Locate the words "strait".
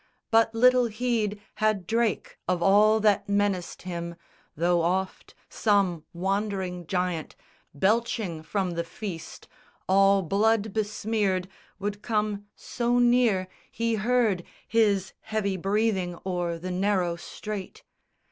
17.15-17.83